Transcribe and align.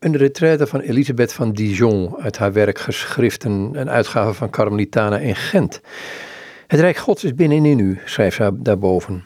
Een 0.00 0.16
retraite 0.16 0.66
van 0.66 0.80
Elisabeth 0.80 1.32
van 1.32 1.52
Dijon 1.52 2.16
uit 2.16 2.38
haar 2.38 2.52
werk 2.52 2.78
Geschriften, 2.78 3.70
een 3.72 3.90
uitgave 3.90 4.34
van 4.34 4.50
Carmelitana 4.50 5.18
in 5.18 5.36
Gent. 5.36 5.80
Het 6.66 6.80
Rijk 6.80 6.96
Gods 6.96 7.24
is 7.24 7.34
binnenin 7.34 7.78
u, 7.78 8.00
schrijft 8.04 8.36
ze 8.36 8.50
daarboven. 8.54 9.24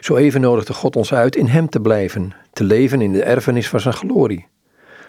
Zo 0.00 0.16
even 0.16 0.40
nodigde 0.40 0.72
God 0.72 0.96
ons 0.96 1.12
uit 1.12 1.36
in 1.36 1.46
Hem 1.46 1.68
te 1.68 1.80
blijven, 1.80 2.32
te 2.52 2.64
leven 2.64 3.00
in 3.00 3.12
de 3.12 3.22
erfenis 3.22 3.68
van 3.68 3.80
Zijn 3.80 3.94
glorie. 3.94 4.46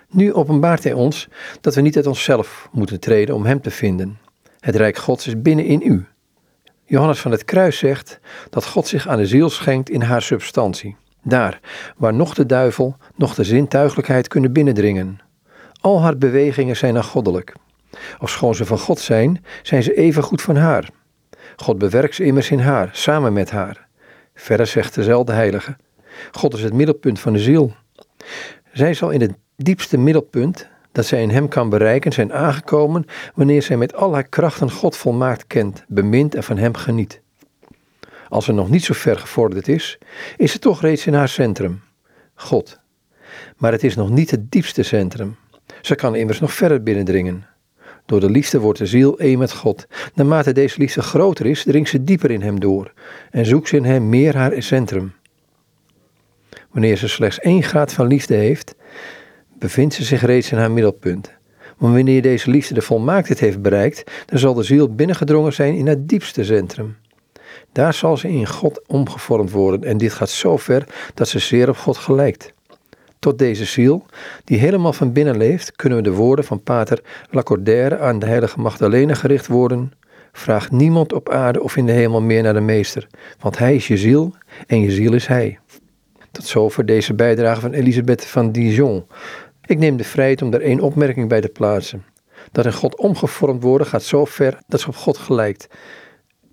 Nu 0.09 0.33
openbaart 0.33 0.83
Hij 0.83 0.94
ons 0.94 1.28
dat 1.62 1.75
we 1.75 1.81
niet 1.81 1.96
uit 1.96 2.07
onszelf 2.07 2.69
moeten 2.71 2.99
treden 2.99 3.35
om 3.35 3.46
Hem 3.46 3.62
te 3.62 3.71
vinden. 3.71 4.19
Het 4.59 4.75
Rijk 4.75 4.97
Gods 4.97 5.28
is 5.28 5.41
binnenin 5.41 5.81
u. 5.83 6.05
Johannes 6.85 7.19
van 7.19 7.31
het 7.31 7.46
Kruis 7.46 7.78
zegt 7.78 8.19
dat 8.49 8.65
God 8.65 8.87
zich 8.87 9.07
aan 9.07 9.17
de 9.17 9.28
ziel 9.28 9.49
schenkt 9.49 9.89
in 9.89 10.01
haar 10.01 10.21
substantie. 10.21 10.96
Daar, 11.28 11.59
waar 11.97 12.13
nog 12.13 12.33
de 12.33 12.46
duivel, 12.46 12.96
nog 13.15 13.35
de 13.35 13.43
zintuigelijkheid 13.43 14.28
kunnen 14.28 14.53
binnendringen. 14.53 15.19
Al 15.81 16.02
haar 16.02 16.17
bewegingen 16.17 16.77
zijn 16.77 16.93
dan 16.93 17.03
goddelijk. 17.03 17.53
Ofschoon 18.19 18.55
ze 18.55 18.65
van 18.65 18.77
God 18.77 18.99
zijn, 18.99 19.43
zijn 19.61 19.83
ze 19.83 19.93
even 19.93 20.23
goed 20.23 20.41
van 20.41 20.55
haar. 20.55 20.89
God 21.55 21.77
bewerkt 21.77 22.16
ze 22.16 22.23
immers 22.23 22.52
in 22.52 22.59
haar, 22.59 22.89
samen 22.91 23.33
met 23.33 23.52
haar. 23.52 23.88
Verder 24.33 24.67
zegt 24.67 24.95
dezelfde 24.95 25.31
heilige: 25.31 25.75
God 26.31 26.53
is 26.53 26.63
het 26.63 26.73
middelpunt 26.73 27.19
van 27.19 27.33
de 27.33 27.39
ziel. 27.39 27.75
Zij 28.73 28.94
zal 28.94 29.09
in 29.09 29.21
het 29.21 29.33
diepste 29.55 29.97
middelpunt 29.97 30.67
dat 30.91 31.05
zij 31.05 31.21
in 31.21 31.30
hem 31.30 31.47
kan 31.47 31.69
bereiken 31.69 32.11
zijn 32.11 32.33
aangekomen 32.33 33.05
wanneer 33.35 33.61
zij 33.61 33.77
met 33.77 33.95
al 33.95 34.13
haar 34.13 34.27
krachten 34.27 34.71
God 34.71 34.97
volmaakt 34.97 35.47
kent, 35.47 35.83
bemint 35.88 36.35
en 36.35 36.44
van 36.44 36.57
hem 36.57 36.75
geniet. 36.75 37.21
Als 38.30 38.45
ze 38.45 38.52
nog 38.52 38.70
niet 38.70 38.84
zo 38.84 38.94
ver 38.94 39.17
gevorderd 39.17 39.67
is, 39.67 39.98
is 40.38 40.52
ze 40.52 40.59
toch 40.59 40.81
reeds 40.81 41.05
in 41.05 41.13
haar 41.13 41.30
centrum, 41.30 41.81
God. 42.36 42.80
Maar 43.58 43.72
het 43.72 43.84
is 43.84 43.95
nog 43.95 44.09
niet 44.09 44.31
het 44.31 44.52
diepste 44.52 44.84
centrum. 44.84 45.36
Ze 45.81 45.95
kan 45.95 46.16
immers 46.16 46.40
nog 46.40 46.53
verder 46.53 46.84
binnendringen. 46.84 47.45
Door 48.05 48.20
de 48.20 48.30
liefde 48.30 48.59
wordt 48.59 48.80
de 48.80 48.86
ziel 48.86 49.19
één 49.19 49.38
met 49.38 49.53
God. 49.53 49.88
Naarmate 50.14 50.52
deze 50.52 50.80
liefde 50.80 51.02
groter 51.02 51.45
is, 51.45 51.64
dringt 51.64 51.89
ze 51.89 52.03
dieper 52.03 52.31
in 52.31 52.42
hem 52.42 52.59
door 52.59 52.94
en 53.31 53.45
zoekt 53.45 53.67
ze 53.67 53.75
in 53.75 53.86
hem 53.86 54.09
meer 54.09 54.36
haar 54.36 54.62
centrum. 54.62 55.14
Wanneer 56.72 56.97
ze 56.97 57.08
slechts 57.08 57.39
één 57.39 57.64
graad 57.64 57.94
van 57.94 58.08
liefde 58.08 58.36
heeft, 58.36 58.75
bevindt 59.59 59.94
ze 59.94 60.03
zich 60.03 60.25
reeds 60.25 60.52
in 60.52 60.58
haar 60.58 60.72
middelpunt. 60.72 61.31
Maar 61.78 61.91
wanneer 61.91 62.22
deze 62.22 62.50
liefde 62.50 62.73
de 62.73 62.81
volmaaktheid 62.81 63.39
heeft 63.39 63.62
bereikt, 63.62 64.12
dan 64.25 64.39
zal 64.39 64.53
de 64.53 64.64
ziel 64.64 64.95
binnengedrongen 64.95 65.53
zijn 65.53 65.75
in 65.75 65.88
het 65.88 66.09
diepste 66.09 66.44
centrum. 66.44 66.95
Daar 67.78 67.94
zal 67.94 68.17
ze 68.17 68.30
in 68.30 68.47
God 68.47 68.81
omgevormd 68.88 69.52
worden 69.52 69.83
en 69.83 69.97
dit 69.97 70.14
gaat 70.14 70.30
zo 70.30 70.58
ver 70.58 70.88
dat 71.14 71.28
ze 71.28 71.39
zeer 71.39 71.70
op 71.70 71.78
God 71.78 71.97
gelijkt. 71.97 72.53
Tot 73.19 73.38
deze 73.38 73.66
ziel, 73.66 74.06
die 74.44 74.58
helemaal 74.58 74.94
van 74.94 75.11
binnen 75.11 75.38
leeft, 75.38 75.75
kunnen 75.75 75.97
we 75.97 76.03
de 76.03 76.14
woorden 76.14 76.45
van 76.45 76.64
Pater 76.64 77.02
Lacordaire 77.30 78.00
aan 78.00 78.19
de 78.19 78.25
heilige 78.25 78.59
Magdalena 78.59 79.14
gericht 79.14 79.47
worden. 79.47 79.92
Vraag 80.31 80.72
niemand 80.72 81.14
op 81.14 81.30
aarde 81.30 81.64
of 81.64 81.75
in 81.75 81.86
de 81.86 81.92
hemel 81.92 82.22
meer 82.22 82.44
naar 82.44 82.53
de 82.53 82.59
Meester, 82.59 83.08
want 83.39 83.58
Hij 83.58 83.75
is 83.75 83.88
je 83.88 83.97
ziel 83.97 84.34
en 84.67 84.81
je 84.81 84.91
ziel 84.91 85.14
is 85.14 85.28
Hij. 85.28 85.59
Tot 86.31 86.45
zover 86.45 86.86
deze 86.86 87.14
bijdrage 87.14 87.62
van 87.62 87.73
Elisabeth 87.73 88.25
van 88.25 88.52
Dijon. 88.52 89.06
Ik 89.66 89.78
neem 89.78 89.97
de 89.97 90.03
vrijheid 90.03 90.41
om 90.41 90.50
daar 90.50 90.62
één 90.62 90.80
opmerking 90.80 91.30
bij 91.30 91.41
te 91.41 91.50
plaatsen. 91.50 92.03
Dat 92.52 92.66
in 92.66 92.73
God 92.73 92.97
omgevormd 92.97 93.64
worden 93.64 93.88
gaat 93.88 94.03
zo 94.03 94.25
ver 94.25 94.58
dat 94.67 94.80
ze 94.80 94.88
op 94.88 94.95
God 94.95 95.17
gelijkt. 95.17 95.67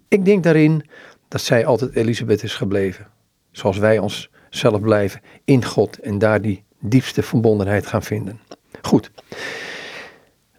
Ik 0.09 0.25
denk 0.25 0.42
daarin 0.42 0.84
dat 1.28 1.41
zij 1.41 1.67
altijd 1.67 1.94
Elisabeth 1.94 2.42
is 2.42 2.55
gebleven. 2.55 3.06
Zoals 3.50 3.78
wij 3.78 3.98
ons 3.98 4.30
zelf 4.50 4.80
blijven 4.80 5.20
in 5.44 5.64
God 5.64 5.98
en 5.98 6.19
daar 6.19 6.41
die 6.41 6.64
diepste 6.81 7.22
verbondenheid 7.22 7.86
gaan 7.86 8.03
vinden. 8.03 8.41
Goed. 8.83 9.11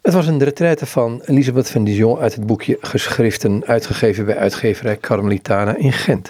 Het 0.01 0.13
was 0.13 0.27
een 0.27 0.43
retraite 0.43 0.85
van 0.85 1.21
Elisabeth 1.25 1.69
van 1.69 1.83
Dijon 1.83 2.19
uit 2.19 2.35
het 2.35 2.45
boekje 2.45 2.77
Geschriften, 2.81 3.65
uitgegeven 3.65 4.25
bij 4.25 4.37
uitgeverij 4.37 4.97
Carmelitana 4.97 5.75
in 5.75 5.93
Gent. 5.93 6.23